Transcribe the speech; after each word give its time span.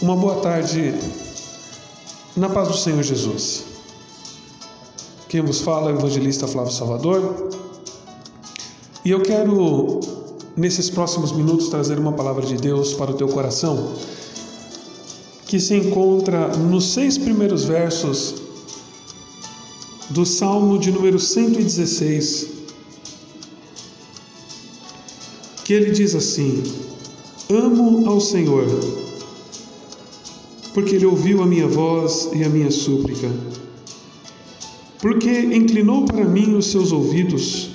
Uma 0.00 0.14
boa 0.14 0.36
tarde 0.36 0.94
na 2.36 2.48
paz 2.48 2.68
do 2.68 2.76
Senhor 2.76 3.02
Jesus. 3.02 3.64
Quem 5.28 5.40
vos 5.40 5.60
fala 5.60 5.90
é 5.90 5.92
o 5.92 5.98
evangelista 5.98 6.46
Flávio 6.46 6.72
Salvador. 6.72 7.50
E 9.04 9.10
eu 9.10 9.20
quero, 9.22 9.98
nesses 10.56 10.88
próximos 10.88 11.32
minutos, 11.32 11.68
trazer 11.68 11.98
uma 11.98 12.12
palavra 12.12 12.46
de 12.46 12.54
Deus 12.54 12.94
para 12.94 13.10
o 13.10 13.14
teu 13.14 13.26
coração, 13.26 13.94
que 15.48 15.58
se 15.58 15.74
encontra 15.74 16.46
nos 16.56 16.92
seis 16.92 17.18
primeiros 17.18 17.64
versos 17.64 18.36
do 20.10 20.24
Salmo 20.24 20.78
de 20.78 20.92
número 20.92 21.18
116, 21.18 22.46
que 25.64 25.72
ele 25.72 25.90
diz 25.90 26.14
assim: 26.14 26.62
Amo 27.50 28.08
ao 28.08 28.20
Senhor 28.20 29.07
porque 30.74 30.96
ele 30.96 31.06
ouviu 31.06 31.42
a 31.42 31.46
minha 31.46 31.66
voz 31.66 32.30
e 32.32 32.44
a 32.44 32.48
minha 32.48 32.70
súplica. 32.70 33.28
Porque 35.00 35.30
inclinou 35.30 36.04
para 36.04 36.24
mim 36.24 36.56
os 36.56 36.66
seus 36.66 36.92
ouvidos, 36.92 37.70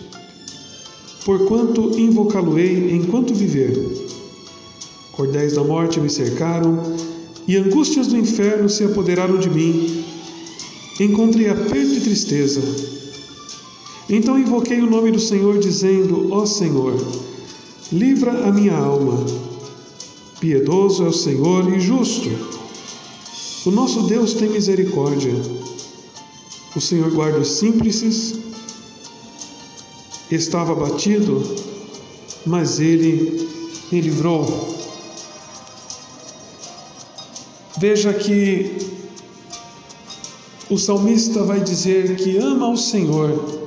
porquanto 1.25 1.97
invocá-lo-ei 1.97 2.93
enquanto 2.93 3.33
viver. 3.33 3.77
Cordéis 5.13 5.53
da 5.53 5.63
morte 5.63 5.99
me 5.99 6.09
cercaram, 6.09 6.95
e 7.47 7.57
angústias 7.57 8.07
do 8.07 8.17
inferno 8.17 8.69
se 8.69 8.83
apoderaram 8.83 9.37
de 9.37 9.49
mim. 9.49 10.03
Encontrei 10.99 11.49
aperto 11.49 11.93
e 11.93 12.01
tristeza. 12.01 12.61
Então 14.09 14.37
invoquei 14.37 14.81
o 14.81 14.89
nome 14.89 15.11
do 15.11 15.19
Senhor, 15.19 15.59
dizendo: 15.59 16.31
Ó 16.31 16.45
Senhor, 16.45 16.93
livra 17.91 18.47
a 18.47 18.51
minha 18.51 18.75
alma. 18.75 19.25
Piedoso 20.39 21.05
é 21.05 21.07
o 21.07 21.13
Senhor 21.13 21.73
e 21.73 21.79
justo 21.79 22.29
o 23.65 23.71
nosso 23.71 24.03
Deus 24.03 24.33
tem 24.33 24.49
misericórdia. 24.49 25.33
O 26.75 26.81
Senhor 26.81 27.09
guarda 27.11 27.39
os 27.39 27.47
simples. 27.47 28.35
Estava 30.29 30.73
abatido, 30.73 31.41
mas 32.45 32.79
ele 32.79 33.47
me 33.91 34.01
livrou. 34.01 34.75
Veja 37.77 38.13
que 38.13 38.77
o 40.69 40.77
salmista 40.77 41.43
vai 41.43 41.59
dizer 41.59 42.15
que 42.15 42.37
ama 42.37 42.69
o 42.69 42.77
Senhor 42.77 43.63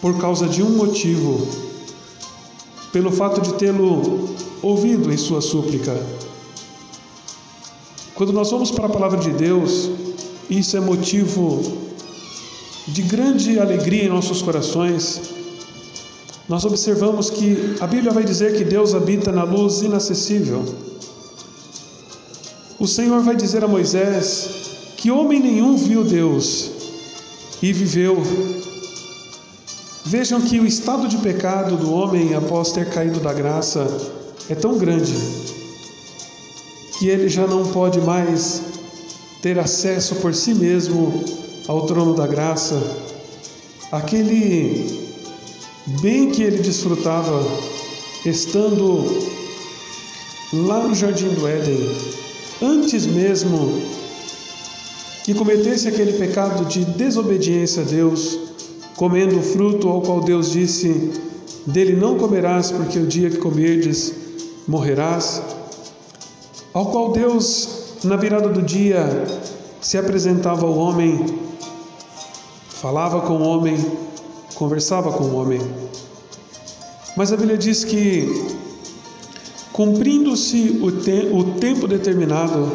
por 0.00 0.18
causa 0.18 0.46
de 0.46 0.62
um 0.62 0.70
motivo, 0.70 1.48
pelo 2.92 3.10
fato 3.10 3.40
de 3.40 3.54
tê-lo 3.54 4.28
ouvido 4.62 5.12
em 5.12 5.16
sua 5.16 5.40
súplica. 5.40 5.94
Quando 8.16 8.32
nós 8.32 8.50
vamos 8.50 8.70
para 8.70 8.86
a 8.86 8.88
palavra 8.88 9.18
de 9.18 9.30
Deus, 9.30 9.90
isso 10.48 10.74
é 10.74 10.80
motivo 10.80 11.60
de 12.88 13.02
grande 13.02 13.60
alegria 13.60 14.04
em 14.04 14.08
nossos 14.08 14.40
corações. 14.40 15.20
Nós 16.48 16.64
observamos 16.64 17.28
que 17.28 17.76
a 17.78 17.86
Bíblia 17.86 18.10
vai 18.10 18.24
dizer 18.24 18.56
que 18.56 18.64
Deus 18.64 18.94
habita 18.94 19.30
na 19.30 19.44
luz 19.44 19.82
inacessível. 19.82 20.64
O 22.78 22.86
Senhor 22.86 23.20
vai 23.20 23.36
dizer 23.36 23.62
a 23.62 23.68
Moisés 23.68 24.48
que 24.96 25.10
homem 25.10 25.38
nenhum 25.38 25.76
viu 25.76 26.02
Deus 26.02 26.70
e 27.60 27.70
viveu. 27.70 28.16
Vejam 30.06 30.40
que 30.40 30.58
o 30.58 30.64
estado 30.64 31.06
de 31.06 31.18
pecado 31.18 31.76
do 31.76 31.92
homem 31.92 32.34
após 32.34 32.72
ter 32.72 32.88
caído 32.88 33.20
da 33.20 33.34
graça 33.34 33.86
é 34.48 34.54
tão 34.54 34.78
grande 34.78 35.12
que 36.98 37.08
ele 37.08 37.28
já 37.28 37.46
não 37.46 37.64
pode 37.64 38.00
mais 38.00 38.62
ter 39.42 39.58
acesso 39.58 40.16
por 40.16 40.34
si 40.34 40.54
mesmo 40.54 41.24
ao 41.68 41.86
trono 41.86 42.14
da 42.14 42.26
graça, 42.26 42.80
aquele 43.92 44.98
bem 46.00 46.30
que 46.30 46.42
ele 46.42 46.58
desfrutava 46.58 47.44
estando 48.24 49.04
lá 50.52 50.86
no 50.86 50.94
jardim 50.94 51.28
do 51.28 51.46
Éden, 51.46 51.90
antes 52.62 53.06
mesmo 53.06 53.80
que 55.24 55.34
cometesse 55.34 55.88
aquele 55.88 56.12
pecado 56.14 56.64
de 56.64 56.84
desobediência 56.84 57.82
a 57.82 57.84
Deus, 57.84 58.38
comendo 58.96 59.38
o 59.38 59.42
fruto 59.42 59.88
ao 59.88 60.00
qual 60.00 60.20
Deus 60.20 60.52
disse: 60.52 61.12
Dele 61.66 61.96
não 61.96 62.16
comerás, 62.16 62.70
porque 62.70 62.98
o 62.98 63.06
dia 63.06 63.28
que 63.28 63.38
comerdes 63.38 64.14
morrerás 64.66 65.42
ao 66.76 66.90
qual 66.90 67.10
Deus, 67.10 68.04
na 68.04 68.16
virada 68.16 68.50
do 68.50 68.60
dia, 68.60 69.02
se 69.80 69.96
apresentava 69.96 70.66
ao 70.66 70.76
homem, 70.76 71.24
falava 72.68 73.22
com 73.22 73.38
o 73.38 73.42
homem, 73.42 73.82
conversava 74.54 75.10
com 75.10 75.24
o 75.24 75.36
homem. 75.36 75.58
Mas 77.16 77.32
a 77.32 77.36
Bíblia 77.38 77.56
diz 77.56 77.82
que, 77.82 78.28
cumprindo-se 79.72 80.78
o, 80.82 80.92
te 80.92 81.26
o 81.32 81.44
tempo 81.58 81.88
determinado, 81.88 82.70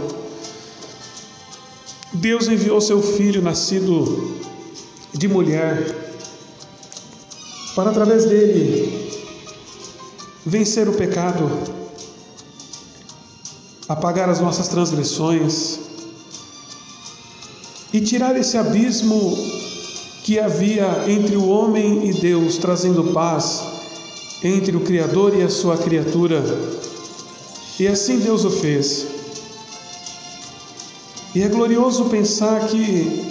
Deus 2.11 2.47
enviou 2.47 2.81
seu 2.81 3.03
filho 3.03 3.39
nascido 3.39 4.35
de 5.13 5.27
mulher 5.27 5.95
para 7.75 7.91
através 7.91 8.25
dele 8.25 9.11
vencer 10.43 10.89
o 10.89 10.93
pecado 10.93 11.70
apagar 13.91 14.29
as 14.29 14.39
nossas 14.39 14.67
transgressões 14.67 15.79
e 17.93 17.99
tirar 17.99 18.37
esse 18.37 18.57
abismo 18.57 19.37
que 20.23 20.39
havia 20.39 21.05
entre 21.07 21.35
o 21.35 21.49
homem 21.49 22.07
e 22.09 22.13
Deus, 22.13 22.57
trazendo 22.57 23.11
paz 23.11 23.61
entre 24.43 24.75
o 24.77 24.81
Criador 24.81 25.35
e 25.37 25.41
a 25.43 25.49
sua 25.49 25.77
criatura. 25.77 26.41
E 27.79 27.87
assim 27.87 28.19
Deus 28.19 28.45
o 28.45 28.49
fez. 28.49 29.07
E 31.35 31.41
é 31.41 31.47
glorioso 31.49 32.05
pensar 32.05 32.67
que, 32.67 33.25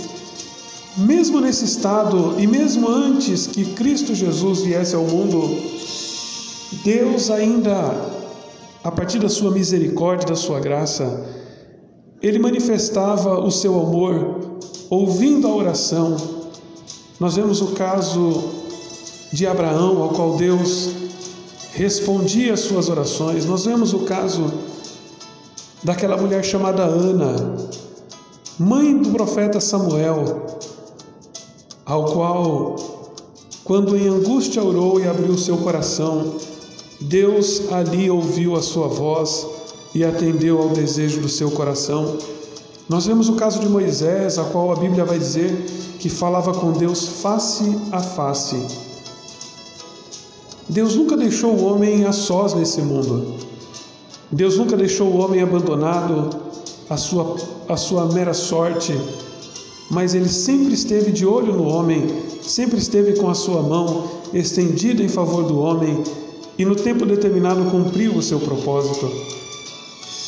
mesmo 0.96 1.40
nesse 1.40 1.64
estado 1.64 2.34
e 2.38 2.46
mesmo 2.46 2.88
antes 2.88 3.46
que 3.46 3.64
Cristo 3.64 4.14
Jesus 4.14 4.62
viesse 4.62 4.94
ao 4.94 5.04
mundo, 5.04 5.58
Deus 6.84 7.30
ainda 7.30 8.19
a 8.82 8.90
partir 8.90 9.18
da 9.18 9.28
sua 9.28 9.50
misericórdia, 9.50 10.28
da 10.28 10.36
sua 10.36 10.58
graça, 10.58 11.26
ele 12.22 12.38
manifestava 12.38 13.38
o 13.38 13.50
seu 13.50 13.78
amor 13.78 14.58
ouvindo 14.88 15.46
a 15.46 15.54
oração. 15.54 16.16
Nós 17.18 17.36
vemos 17.36 17.60
o 17.60 17.68
caso 17.68 18.42
de 19.32 19.46
Abraão, 19.46 20.02
ao 20.02 20.08
qual 20.10 20.36
Deus 20.36 20.90
respondia 21.74 22.54
às 22.54 22.60
suas 22.60 22.88
orações. 22.88 23.44
Nós 23.44 23.64
vemos 23.64 23.92
o 23.92 24.00
caso 24.00 24.52
daquela 25.82 26.16
mulher 26.16 26.44
chamada 26.44 26.82
Ana, 26.82 27.56
mãe 28.58 28.96
do 28.96 29.10
profeta 29.10 29.60
Samuel, 29.60 30.46
ao 31.84 32.04
qual, 32.06 32.76
quando 33.64 33.96
em 33.96 34.08
angústia 34.08 34.62
orou 34.62 35.00
e 35.00 35.06
abriu 35.06 35.36
seu 35.38 35.58
coração, 35.58 36.34
Deus 37.00 37.72
ali 37.72 38.10
ouviu 38.10 38.54
a 38.56 38.62
sua 38.62 38.86
voz 38.86 39.46
e 39.94 40.04
atendeu 40.04 40.60
ao 40.60 40.68
desejo 40.68 41.20
do 41.20 41.28
seu 41.28 41.50
coração. 41.50 42.18
Nós 42.88 43.06
vemos 43.06 43.28
o 43.28 43.36
caso 43.36 43.58
de 43.58 43.68
Moisés, 43.68 44.38
a 44.38 44.44
qual 44.44 44.70
a 44.70 44.76
Bíblia 44.76 45.04
vai 45.04 45.18
dizer 45.18 45.50
que 45.98 46.10
falava 46.10 46.52
com 46.52 46.72
Deus 46.72 47.08
face 47.22 47.64
a 47.90 48.00
face. 48.00 48.66
Deus 50.68 50.94
nunca 50.94 51.16
deixou 51.16 51.52
o 51.52 51.64
homem 51.64 52.04
a 52.04 52.12
sós 52.12 52.52
nesse 52.52 52.82
mundo. 52.82 53.34
Deus 54.30 54.58
nunca 54.58 54.76
deixou 54.76 55.08
o 55.08 55.16
homem 55.18 55.40
abandonado 55.40 56.30
à 56.88 56.98
sua, 56.98 57.36
à 57.68 57.76
sua 57.78 58.06
mera 58.12 58.34
sorte, 58.34 58.94
mas 59.90 60.14
ele 60.14 60.28
sempre 60.28 60.74
esteve 60.74 61.10
de 61.10 61.24
olho 61.24 61.54
no 61.54 61.64
homem, 61.64 62.06
sempre 62.42 62.78
esteve 62.78 63.14
com 63.18 63.28
a 63.30 63.34
sua 63.34 63.62
mão 63.62 64.08
estendida 64.34 65.02
em 65.02 65.08
favor 65.08 65.44
do 65.44 65.58
homem 65.58 66.04
e 66.60 66.64
no 66.66 66.76
tempo 66.76 67.06
determinado 67.06 67.64
cumpriu 67.70 68.14
o 68.14 68.22
seu 68.22 68.38
propósito. 68.38 69.10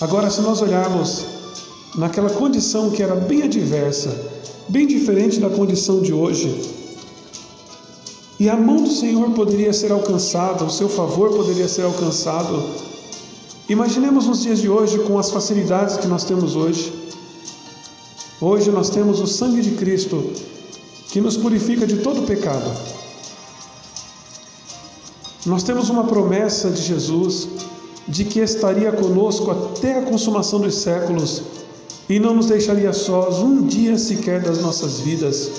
Agora, 0.00 0.30
se 0.30 0.40
nós 0.40 0.62
olharmos 0.62 1.26
naquela 1.94 2.30
condição 2.30 2.88
que 2.88 3.02
era 3.02 3.14
bem 3.14 3.42
adversa, 3.42 4.30
bem 4.66 4.86
diferente 4.86 5.38
da 5.38 5.50
condição 5.50 6.00
de 6.00 6.10
hoje, 6.10 6.58
e 8.40 8.48
a 8.48 8.56
mão 8.56 8.82
do 8.82 8.88
Senhor 8.88 9.28
poderia 9.32 9.74
ser 9.74 9.92
alcançada, 9.92 10.64
o 10.64 10.70
seu 10.70 10.88
favor 10.88 11.36
poderia 11.36 11.68
ser 11.68 11.82
alcançado. 11.82 12.64
Imaginemos 13.68 14.26
nos 14.26 14.40
dias 14.42 14.58
de 14.58 14.70
hoje 14.70 15.00
com 15.00 15.18
as 15.18 15.30
facilidades 15.30 15.98
que 15.98 16.06
nós 16.06 16.24
temos 16.24 16.56
hoje. 16.56 16.94
Hoje 18.40 18.70
nós 18.70 18.88
temos 18.88 19.20
o 19.20 19.26
sangue 19.26 19.60
de 19.60 19.72
Cristo 19.72 20.32
que 21.10 21.20
nos 21.20 21.36
purifica 21.36 21.86
de 21.86 21.98
todo 21.98 22.22
pecado. 22.22 23.01
Nós 25.44 25.64
temos 25.64 25.90
uma 25.90 26.04
promessa 26.04 26.70
de 26.70 26.80
Jesus 26.80 27.48
de 28.06 28.24
que 28.24 28.38
estaria 28.40 28.92
conosco 28.92 29.50
até 29.50 29.98
a 29.98 30.02
consumação 30.02 30.60
dos 30.60 30.76
séculos 30.76 31.42
e 32.08 32.20
não 32.20 32.34
nos 32.34 32.46
deixaria 32.46 32.92
sós 32.92 33.38
um 33.38 33.66
dia 33.66 33.98
sequer 33.98 34.40
das 34.40 34.60
nossas 34.60 35.00
vidas. 35.00 35.50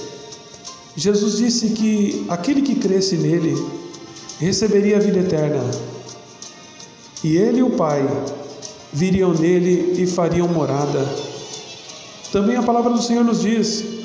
Jesus 0.96 1.38
disse 1.38 1.70
que 1.72 2.26
aquele 2.30 2.62
que 2.62 2.76
cresce 2.76 3.18
nele 3.18 3.56
receberia 4.40 4.98
a 4.98 5.00
vida 5.00 5.20
eterna. 5.20 5.64
E 7.24 7.36
ele 7.36 7.60
e 7.60 7.64
o 7.64 7.72
Pai 7.72 8.08
viriam 8.94 9.34
nele 9.34 10.02
e 10.02 10.06
fariam 10.06 10.48
morada. 10.48 11.06
Também 12.32 12.56
a 12.56 12.64
palavra 12.64 12.92
do 12.92 13.02
Senhor 13.02 13.24
nos 13.24 13.42
diz: 13.42 14.03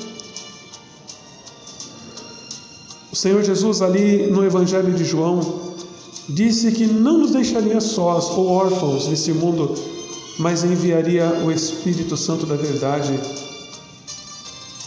Senhor 3.19 3.43
Jesus, 3.43 3.81
ali 3.81 4.27
no 4.27 4.45
Evangelho 4.45 4.93
de 4.93 5.03
João, 5.03 5.41
disse 6.29 6.71
que 6.71 6.85
não 6.85 7.17
nos 7.17 7.31
deixaria 7.31 7.81
sós 7.81 8.29
ou 8.29 8.47
órfãos 8.47 9.09
nesse 9.09 9.33
mundo, 9.33 9.75
mas 10.37 10.63
enviaria 10.63 11.25
o 11.43 11.51
Espírito 11.51 12.15
Santo 12.15 12.45
da 12.45 12.55
verdade. 12.55 13.19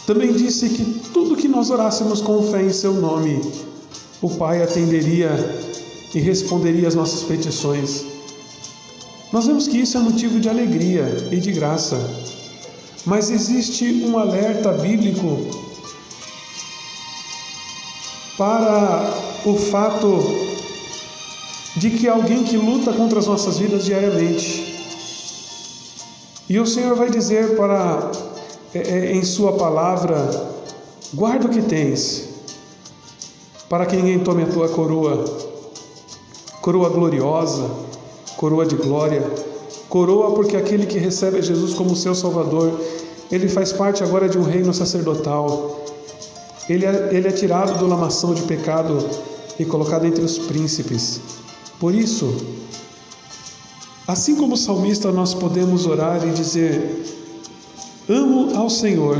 Também 0.07 0.33
disse 0.33 0.67
que 0.69 0.83
tudo 1.13 1.35
que 1.35 1.47
nós 1.47 1.69
orássemos 1.69 2.21
com 2.21 2.41
fé 2.51 2.63
em 2.63 2.73
seu 2.73 2.95
nome, 2.95 3.39
o 4.19 4.31
Pai 4.31 4.63
atenderia 4.63 5.29
e 6.15 6.19
responderia 6.19 6.87
às 6.87 6.95
nossas 6.95 7.21
petições. 7.21 8.03
Nós 9.31 9.45
vemos 9.45 9.67
que 9.67 9.77
isso 9.77 9.95
é 9.95 9.99
motivo 9.99 10.39
de 10.39 10.49
alegria 10.49 11.05
e 11.31 11.37
de 11.39 11.51
graça. 11.51 11.99
Mas 13.05 13.29
existe 13.29 14.03
um 14.07 14.17
alerta 14.17 14.71
bíblico 14.71 15.72
para 18.43 19.09
o 19.45 19.55
fato 19.55 20.19
de 21.77 21.91
que 21.91 22.09
alguém 22.09 22.43
que 22.43 22.57
luta 22.57 22.91
contra 22.91 23.19
as 23.19 23.25
nossas 23.25 23.57
vidas 23.57 23.85
diariamente. 23.85 24.75
E 26.49 26.59
o 26.59 26.67
Senhor 26.67 26.93
vai 26.93 27.09
dizer 27.09 27.55
para 27.55 28.11
é, 28.75 28.79
é, 28.79 29.11
em 29.13 29.23
sua 29.23 29.53
palavra: 29.53 30.17
guarda 31.13 31.47
o 31.47 31.49
que 31.49 31.61
tens, 31.61 32.27
para 33.69 33.85
que 33.85 33.95
ninguém 33.95 34.19
tome 34.19 34.43
a 34.43 34.47
tua 34.47 34.67
coroa, 34.67 35.23
coroa 36.61 36.89
gloriosa, 36.89 37.71
coroa 38.35 38.65
de 38.65 38.75
glória, 38.75 39.23
coroa 39.87 40.33
porque 40.35 40.57
aquele 40.57 40.85
que 40.85 40.97
recebe 40.97 41.41
Jesus 41.41 41.73
como 41.73 41.95
seu 41.95 42.13
Salvador, 42.13 42.77
ele 43.31 43.47
faz 43.47 43.71
parte 43.71 44.03
agora 44.03 44.27
de 44.27 44.37
um 44.37 44.43
reino 44.43 44.73
sacerdotal. 44.73 45.79
Ele 46.69 46.85
é, 46.85 47.09
ele 47.11 47.27
é 47.27 47.31
tirado 47.31 47.77
do 47.77 47.87
lamação 47.87 48.33
de 48.33 48.41
pecado 48.43 49.09
e 49.59 49.65
colocado 49.65 50.05
entre 50.05 50.23
os 50.23 50.37
príncipes. 50.37 51.19
Por 51.79 51.93
isso, 51.93 52.33
assim 54.07 54.35
como 54.35 54.53
o 54.53 54.57
salmista, 54.57 55.11
nós 55.11 55.33
podemos 55.33 55.85
orar 55.85 56.25
e 56.25 56.31
dizer: 56.31 57.03
Amo 58.09 58.57
ao 58.57 58.69
Senhor, 58.69 59.17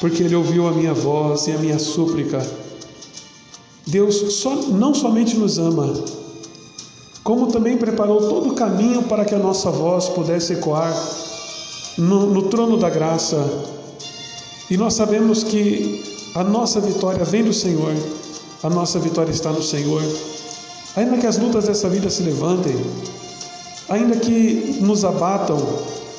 porque 0.00 0.22
Ele 0.22 0.36
ouviu 0.36 0.68
a 0.68 0.72
minha 0.72 0.94
voz 0.94 1.46
e 1.46 1.52
a 1.52 1.58
minha 1.58 1.78
súplica. 1.78 2.44
Deus 3.86 4.34
só, 4.36 4.54
não 4.54 4.94
somente 4.94 5.36
nos 5.36 5.58
ama, 5.58 5.92
como 7.24 7.48
também 7.48 7.76
preparou 7.76 8.28
todo 8.28 8.50
o 8.50 8.54
caminho 8.54 9.02
para 9.02 9.24
que 9.24 9.34
a 9.34 9.38
nossa 9.38 9.70
voz 9.70 10.08
pudesse 10.08 10.54
ecoar 10.54 10.92
no, 11.98 12.26
no 12.26 12.42
trono 12.42 12.76
da 12.76 12.88
graça. 12.88 13.81
E 14.72 14.76
nós 14.78 14.94
sabemos 14.94 15.44
que 15.44 16.02
a 16.34 16.42
nossa 16.42 16.80
vitória 16.80 17.22
vem 17.26 17.44
do 17.44 17.52
Senhor, 17.52 17.94
a 18.62 18.70
nossa 18.70 18.98
vitória 18.98 19.30
está 19.30 19.52
no 19.52 19.62
Senhor. 19.62 20.02
Ainda 20.96 21.18
que 21.18 21.26
as 21.26 21.36
lutas 21.36 21.66
dessa 21.66 21.90
vida 21.90 22.08
se 22.08 22.22
levantem, 22.22 22.74
ainda 23.90 24.16
que 24.16 24.78
nos 24.80 25.04
abatam, 25.04 25.58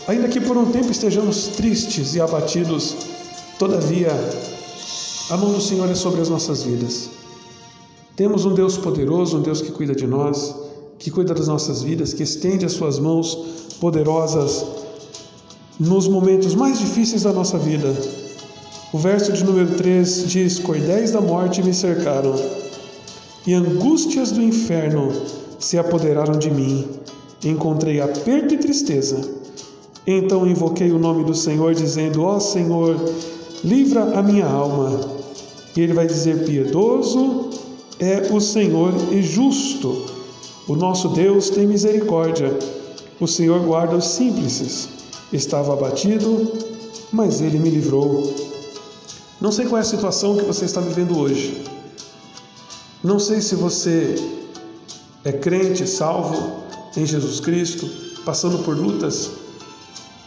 ainda 0.08 0.28
que 0.28 0.40
por 0.40 0.56
um 0.56 0.72
tempo 0.72 0.92
estejamos 0.92 1.48
tristes 1.48 2.14
e 2.14 2.22
abatidos, 2.22 2.96
todavia, 3.58 4.12
a 5.32 5.38
mão 5.38 5.52
do 5.52 5.60
Senhor 5.60 5.90
é 5.90 5.96
sobre 5.96 6.22
as 6.22 6.30
nossas 6.30 6.62
vidas. 6.62 7.10
Temos 8.16 8.46
um 8.46 8.54
Deus 8.54 8.78
poderoso, 8.78 9.40
um 9.40 9.42
Deus 9.42 9.64
que 9.64 9.72
cuida 9.72 9.96
de 9.96 10.06
nós, 10.06 10.54
que 11.00 11.10
cuida 11.10 11.34
das 11.34 11.48
nossas 11.48 11.82
vidas, 11.82 12.14
que 12.14 12.22
estende 12.22 12.68
as 12.68 12.74
suas 12.74 13.00
mãos 13.00 13.34
poderosas 13.82 14.64
nos 15.80 16.08
momentos 16.08 16.54
mais 16.54 16.78
difíceis 16.78 17.24
da 17.24 17.34
nossa 17.34 17.58
vida. 17.58 18.23
O 18.94 18.98
verso 19.00 19.34
de 19.34 19.44
número 19.44 19.76
3 19.76 20.28
diz: 20.28 20.60
Cordéis 20.60 21.10
da 21.10 21.20
morte 21.20 21.64
me 21.64 21.74
cercaram, 21.74 22.36
e 23.48 23.52
angústias 23.52 24.32
do 24.32 24.40
inferno 24.40 25.12
se 25.58 25.80
apoderaram 25.80 26.38
de 26.38 26.52
mim. 26.52 26.88
Encontrei 27.44 28.00
aperto 28.00 28.54
e 28.54 28.58
tristeza. 28.60 29.20
Então 30.06 30.46
invoquei 30.46 30.92
o 30.92 31.00
nome 31.00 31.24
do 31.24 31.34
Senhor, 31.34 31.74
dizendo: 31.74 32.22
Ó 32.22 32.36
oh, 32.36 32.40
Senhor, 32.40 32.96
livra 33.64 34.16
a 34.16 34.22
minha 34.22 34.46
alma. 34.46 35.00
E 35.76 35.82
ele 35.82 35.94
vai 35.94 36.06
dizer: 36.06 36.46
Piedoso 36.46 37.50
é 38.00 38.32
o 38.32 38.40
Senhor 38.40 38.94
e 39.12 39.24
justo 39.24 40.06
o 40.68 40.76
nosso 40.76 41.08
Deus 41.10 41.50
tem 41.50 41.66
misericórdia. 41.66 42.56
O 43.20 43.28
Senhor 43.28 43.60
guarda 43.62 43.96
os 43.96 44.06
simples. 44.06 44.88
Estava 45.32 45.74
abatido, 45.74 46.52
mas 47.12 47.42
ele 47.42 47.58
me 47.58 47.72
livrou. 47.72 48.53
Não 49.44 49.52
sei 49.52 49.66
qual 49.66 49.78
é 49.78 49.82
a 49.82 49.84
situação 49.86 50.38
que 50.38 50.46
você 50.46 50.64
está 50.64 50.80
vivendo 50.80 51.20
hoje. 51.20 51.66
Não 53.04 53.20
sei 53.20 53.42
se 53.42 53.56
você 53.56 54.16
é 55.26 55.34
crente, 55.34 55.86
salvo 55.86 56.64
em 56.96 57.06
Jesus 57.06 57.42
Cristo, 57.42 57.86
passando 58.24 58.60
por 58.60 58.78
lutas, 58.78 59.32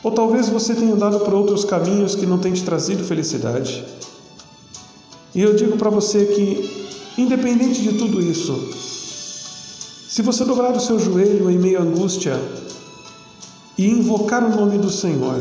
ou 0.02 0.10
talvez 0.10 0.50
você 0.50 0.74
tenha 0.74 0.92
andado 0.92 1.20
por 1.20 1.32
outros 1.32 1.64
caminhos 1.64 2.14
que 2.14 2.26
não 2.26 2.36
têm 2.38 2.52
te 2.52 2.62
trazido 2.62 3.04
felicidade. 3.04 3.82
E 5.34 5.40
eu 5.40 5.56
digo 5.56 5.78
para 5.78 5.88
você 5.88 6.26
que, 6.26 6.86
independente 7.16 7.80
de 7.80 7.94
tudo 7.94 8.20
isso, 8.20 8.68
se 10.10 10.20
você 10.20 10.44
dobrar 10.44 10.76
o 10.76 10.80
seu 10.80 10.98
joelho 10.98 11.50
em 11.50 11.58
meio 11.58 11.78
à 11.78 11.82
angústia 11.82 12.38
e 13.78 13.88
invocar 13.88 14.44
o 14.44 14.54
nome 14.54 14.76
do 14.76 14.90
Senhor, 14.90 15.40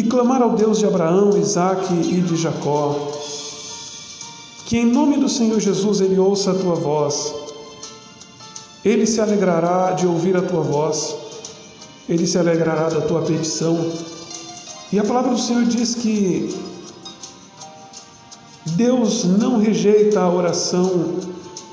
e 0.00 0.04
clamar 0.04 0.40
ao 0.40 0.52
Deus 0.56 0.78
de 0.78 0.86
Abraão, 0.86 1.36
Isaque 1.36 1.92
e 1.92 2.22
de 2.22 2.34
Jacó, 2.34 3.12
que 4.64 4.78
em 4.78 4.86
nome 4.86 5.18
do 5.18 5.28
Senhor 5.28 5.60
Jesus 5.60 6.00
ele 6.00 6.18
ouça 6.18 6.52
a 6.52 6.54
tua 6.54 6.74
voz, 6.74 7.34
ele 8.82 9.06
se 9.06 9.20
alegrará 9.20 9.92
de 9.92 10.06
ouvir 10.06 10.34
a 10.38 10.40
tua 10.40 10.62
voz, 10.62 11.14
ele 12.08 12.26
se 12.26 12.38
alegrará 12.38 12.88
da 12.88 13.02
tua 13.02 13.20
petição. 13.20 13.76
E 14.90 14.98
a 14.98 15.04
palavra 15.04 15.32
do 15.32 15.38
Senhor 15.38 15.66
diz 15.66 15.94
que 15.94 16.56
Deus 18.68 19.24
não 19.24 19.58
rejeita 19.58 20.20
a 20.20 20.32
oração 20.32 21.16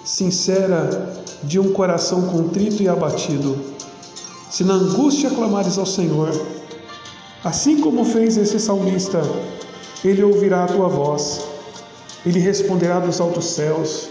sincera 0.04 1.24
de 1.44 1.58
um 1.58 1.72
coração 1.72 2.24
contrito 2.24 2.84
e 2.84 2.90
abatido. 2.90 3.58
Se 4.50 4.66
na 4.66 4.74
angústia 4.74 5.30
clamares 5.30 5.78
ao 5.78 5.86
Senhor, 5.86 6.57
assim 7.44 7.80
como 7.82 8.06
fez 8.06 8.38
esse 8.38 8.60
salmista, 8.60 9.22
ele 10.04 10.24
ouvirá 10.24 10.64
a 10.64 10.68
tua 10.68 10.88
voz, 10.88 11.42
ele 12.26 12.40
responderá 12.40 13.00
dos 13.00 13.20
altos 13.20 13.46
céus 13.46 14.10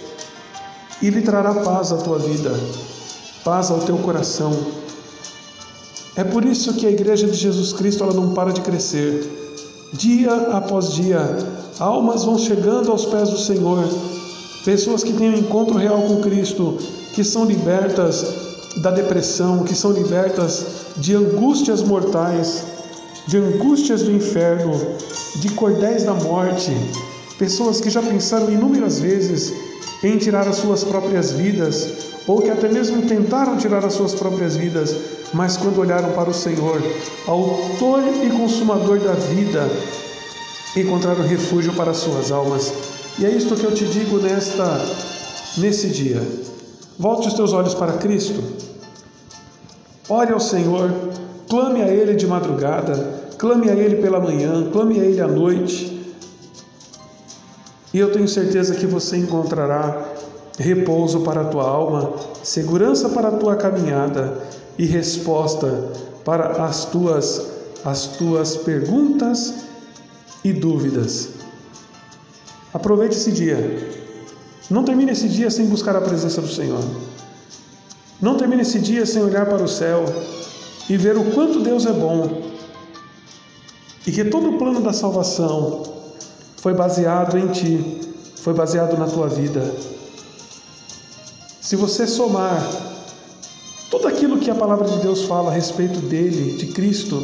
e 1.02 1.10
lhe 1.10 1.22
trará 1.22 1.54
paz 1.54 1.92
à 1.92 1.96
tua 1.96 2.18
vida, 2.18 2.52
paz 3.44 3.70
ao 3.70 3.80
teu 3.80 3.96
coração. 3.98 4.52
É 6.16 6.24
por 6.24 6.44
isso 6.44 6.74
que 6.74 6.86
a 6.86 6.90
igreja 6.90 7.26
de 7.26 7.36
Jesus 7.36 7.72
Cristo 7.72 8.02
ela 8.02 8.14
não 8.14 8.32
para 8.32 8.52
de 8.52 8.62
crescer. 8.62 9.30
Dia 9.92 10.32
após 10.52 10.92
dia, 10.92 11.20
almas 11.78 12.24
vão 12.24 12.38
chegando 12.38 12.90
aos 12.90 13.04
pés 13.04 13.28
do 13.28 13.38
Senhor 13.38 13.84
Pessoas 14.66 15.04
que 15.04 15.12
têm 15.12 15.30
um 15.30 15.38
encontro 15.38 15.78
real 15.78 16.02
com 16.02 16.20
Cristo, 16.20 16.76
que 17.14 17.22
são 17.22 17.44
libertas 17.44 18.26
da 18.78 18.90
depressão, 18.90 19.62
que 19.62 19.76
são 19.76 19.92
libertas 19.92 20.66
de 20.96 21.14
angústias 21.14 21.84
mortais, 21.84 22.64
de 23.26 23.38
angústias 23.38 24.02
do 24.02 24.12
inferno, 24.12 24.72
de 25.36 25.48
cordéis 25.50 26.04
da 26.04 26.14
morte. 26.14 26.72
Pessoas 27.38 27.80
que 27.80 27.90
já 27.90 28.02
pensaram 28.02 28.50
inúmeras 28.50 29.00
vezes 29.00 29.52
em 30.02 30.16
tirar 30.16 30.46
as 30.46 30.56
suas 30.56 30.84
próprias 30.84 31.32
vidas, 31.32 31.88
ou 32.26 32.40
que 32.40 32.50
até 32.50 32.68
mesmo 32.68 33.02
tentaram 33.02 33.56
tirar 33.56 33.84
as 33.84 33.94
suas 33.94 34.14
próprias 34.14 34.56
vidas, 34.56 34.94
mas 35.32 35.56
quando 35.56 35.80
olharam 35.80 36.12
para 36.12 36.30
o 36.30 36.34
Senhor, 36.34 36.82
Autor 37.26 38.02
e 38.24 38.30
Consumador 38.30 38.98
da 39.00 39.12
vida, 39.12 39.68
encontraram 40.76 41.26
refúgio 41.26 41.72
para 41.74 41.90
as 41.90 41.98
suas 41.98 42.30
almas. 42.30 42.72
E 43.18 43.24
é 43.24 43.30
isto 43.30 43.54
que 43.54 43.64
eu 43.64 43.72
te 43.72 43.86
digo 43.86 44.18
nesta 44.18 44.64
nesse 45.56 45.88
dia. 45.88 46.20
Volte 46.98 47.28
os 47.28 47.34
teus 47.34 47.52
olhos 47.52 47.74
para 47.74 47.94
Cristo. 47.94 48.42
Ore 50.08 50.32
ao 50.32 50.40
Senhor, 50.40 50.92
clame 51.48 51.82
a 51.82 51.88
Ele 51.88 52.14
de 52.14 52.26
madrugada, 52.26 53.15
clame 53.38 53.70
a 53.70 53.74
Ele 53.74 53.96
pela 53.96 54.20
manhã, 54.20 54.70
clame 54.70 55.00
a 55.00 55.04
Ele 55.04 55.20
à 55.20 55.26
noite. 55.26 56.14
E 57.92 57.98
eu 57.98 58.12
tenho 58.12 58.28
certeza 58.28 58.74
que 58.74 58.86
você 58.86 59.16
encontrará 59.16 60.04
repouso 60.58 61.20
para 61.20 61.42
a 61.42 61.44
tua 61.44 61.68
alma, 61.68 62.14
segurança 62.42 63.08
para 63.08 63.28
a 63.28 63.32
tua 63.32 63.56
caminhada 63.56 64.42
e 64.78 64.84
resposta 64.86 65.92
para 66.24 66.64
as 66.64 66.86
tuas 66.86 67.56
as 67.84 68.06
tuas 68.16 68.56
perguntas 68.56 69.54
e 70.42 70.52
dúvidas. 70.52 71.28
Aproveite 72.74 73.16
esse 73.16 73.30
dia. 73.30 73.56
Não 74.68 74.82
termine 74.82 75.12
esse 75.12 75.28
dia 75.28 75.48
sem 75.50 75.66
buscar 75.66 75.94
a 75.94 76.00
presença 76.00 76.40
do 76.40 76.48
Senhor. 76.48 76.82
Não 78.20 78.36
termine 78.36 78.62
esse 78.62 78.80
dia 78.80 79.06
sem 79.06 79.22
olhar 79.22 79.46
para 79.46 79.62
o 79.62 79.68
céu 79.68 80.04
e 80.88 80.96
ver 80.96 81.16
o 81.16 81.24
quanto 81.32 81.60
Deus 81.60 81.86
é 81.86 81.92
bom. 81.92 82.42
E 84.06 84.12
que 84.12 84.24
todo 84.24 84.50
o 84.50 84.58
plano 84.58 84.80
da 84.80 84.92
salvação 84.92 85.82
foi 86.58 86.72
baseado 86.72 87.36
em 87.36 87.48
ti, 87.48 88.00
foi 88.36 88.54
baseado 88.54 88.96
na 88.96 89.06
tua 89.06 89.26
vida. 89.28 89.74
Se 91.60 91.74
você 91.74 92.06
somar 92.06 92.62
tudo 93.90 94.06
aquilo 94.06 94.38
que 94.38 94.48
a 94.50 94.54
palavra 94.54 94.86
de 94.86 94.98
Deus 94.98 95.24
fala 95.24 95.50
a 95.50 95.54
respeito 95.54 95.98
dele, 95.98 96.56
de 96.56 96.68
Cristo 96.68 97.20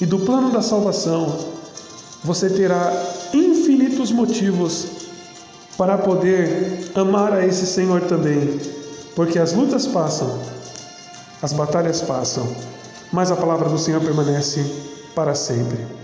e 0.00 0.06
do 0.06 0.18
plano 0.20 0.50
da 0.50 0.62
salvação, 0.62 1.38
você 2.22 2.48
terá 2.48 2.90
infinitos 3.34 4.10
motivos 4.10 4.86
para 5.76 5.98
poder 5.98 6.90
amar 6.94 7.34
a 7.34 7.44
esse 7.44 7.66
Senhor 7.66 8.00
também, 8.02 8.58
porque 9.14 9.38
as 9.38 9.52
lutas 9.52 9.86
passam, 9.86 10.38
as 11.42 11.52
batalhas 11.52 12.00
passam, 12.00 12.48
mas 13.12 13.30
a 13.30 13.36
palavra 13.36 13.68
do 13.68 13.76
Senhor 13.76 14.00
permanece 14.00 14.64
para 15.14 15.34
sempre. 15.34 16.03